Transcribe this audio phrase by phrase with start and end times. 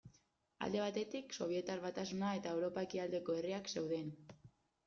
[0.67, 4.11] Alde batetik Sobietar Batasuna eta Europa ekialdeko herriak zeuden.